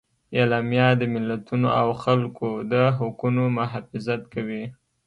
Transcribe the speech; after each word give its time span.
اعلامیه 0.37 0.87
د 0.97 1.03
ملتونو 1.13 1.67
او 1.81 1.89
خلکو 2.03 2.49
د 2.71 2.73
حقونو 2.97 3.43
محافظت 3.57 4.21
کوي. 4.33 4.63